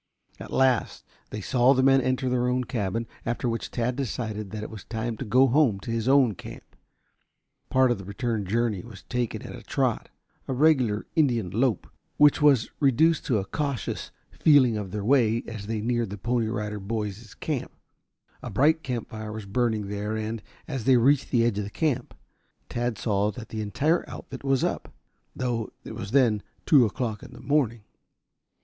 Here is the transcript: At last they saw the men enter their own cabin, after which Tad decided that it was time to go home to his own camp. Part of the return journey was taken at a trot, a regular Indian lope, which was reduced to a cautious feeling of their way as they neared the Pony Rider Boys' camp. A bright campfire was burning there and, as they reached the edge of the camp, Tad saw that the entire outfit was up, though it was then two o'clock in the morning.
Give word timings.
At 0.39 0.51
last 0.51 1.05
they 1.29 1.41
saw 1.41 1.75
the 1.75 1.83
men 1.83 2.01
enter 2.01 2.27
their 2.27 2.47
own 2.47 2.63
cabin, 2.63 3.05
after 3.23 3.47
which 3.47 3.69
Tad 3.69 3.95
decided 3.95 4.49
that 4.49 4.63
it 4.63 4.71
was 4.71 4.83
time 4.83 5.15
to 5.17 5.25
go 5.25 5.45
home 5.45 5.79
to 5.81 5.91
his 5.91 6.07
own 6.07 6.33
camp. 6.33 6.75
Part 7.69 7.91
of 7.91 7.99
the 7.99 8.03
return 8.03 8.43
journey 8.47 8.81
was 8.81 9.03
taken 9.03 9.43
at 9.43 9.55
a 9.55 9.61
trot, 9.61 10.09
a 10.47 10.53
regular 10.53 11.05
Indian 11.15 11.51
lope, 11.51 11.85
which 12.17 12.41
was 12.41 12.71
reduced 12.79 13.27
to 13.27 13.37
a 13.37 13.45
cautious 13.45 14.09
feeling 14.31 14.75
of 14.75 14.89
their 14.89 15.05
way 15.05 15.43
as 15.45 15.67
they 15.67 15.81
neared 15.81 16.09
the 16.09 16.17
Pony 16.17 16.47
Rider 16.47 16.79
Boys' 16.79 17.35
camp. 17.35 17.71
A 18.41 18.49
bright 18.49 18.81
campfire 18.81 19.31
was 19.31 19.45
burning 19.45 19.87
there 19.87 20.15
and, 20.17 20.41
as 20.67 20.85
they 20.85 20.97
reached 20.97 21.29
the 21.29 21.45
edge 21.45 21.59
of 21.59 21.63
the 21.63 21.69
camp, 21.69 22.15
Tad 22.69 22.97
saw 22.97 23.29
that 23.29 23.49
the 23.49 23.61
entire 23.61 24.03
outfit 24.09 24.43
was 24.43 24.63
up, 24.63 24.91
though 25.35 25.71
it 25.83 25.93
was 25.93 26.09
then 26.09 26.41
two 26.65 26.87
o'clock 26.87 27.21
in 27.21 27.33
the 27.33 27.39
morning. 27.41 27.83